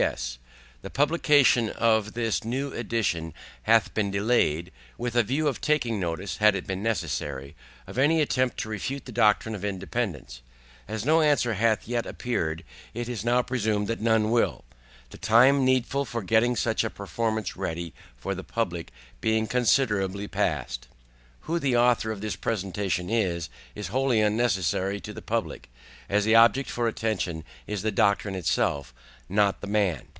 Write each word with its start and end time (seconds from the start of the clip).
S. 0.01 0.39
The 0.81 0.89
Publication 0.89 1.69
of 1.69 2.13
this 2.13 2.43
new 2.43 2.73
Edition 2.73 3.35
hath 3.61 3.93
been 3.93 4.09
delayed, 4.09 4.71
with 4.97 5.15
a 5.15 5.21
View 5.21 5.47
of 5.47 5.61
taking 5.61 5.99
notice 5.99 6.37
(had 6.37 6.55
it 6.55 6.65
been 6.65 6.81
necessary) 6.81 7.55
of 7.85 7.99
any 7.99 8.19
Attempt 8.19 8.57
to 8.61 8.69
refute 8.69 9.05
the 9.05 9.11
Doctrine 9.11 9.53
of 9.53 9.63
Independance: 9.63 10.41
As 10.87 11.05
no 11.05 11.21
Answer 11.21 11.53
hath 11.53 11.87
yet 11.87 12.07
appeared, 12.07 12.63
it 12.95 13.07
is 13.07 13.23
now 13.23 13.43
presumed 13.43 13.87
that 13.89 14.01
none 14.01 14.31
will, 14.31 14.65
the 15.11 15.19
Time 15.19 15.63
needful 15.63 16.03
for 16.05 16.23
getting 16.23 16.55
such 16.55 16.83
a 16.83 16.89
Performance 16.89 17.55
ready 17.55 17.93
for 18.17 18.33
the 18.33 18.43
Public 18.43 18.89
being 19.21 19.45
considerably 19.45 20.27
past. 20.27 20.87
Who 21.41 21.59
the 21.59 21.77
Author 21.77 22.11
of 22.11 22.21
this 22.21 22.35
Production 22.35 23.09
is, 23.11 23.49
is 23.75 23.89
wholly 23.89 24.19
unnecessary 24.19 24.99
to 25.01 25.13
the 25.13 25.21
Public, 25.21 25.69
as 26.09 26.25
the 26.25 26.33
Object 26.33 26.71
for 26.71 26.87
Attention 26.87 27.43
is 27.67 27.83
the 27.83 27.91
DOCTRINE 27.91 28.33
ITSELF, 28.35 28.93
not 29.27 29.61
the 29.61 29.67
MAN. 29.67 30.07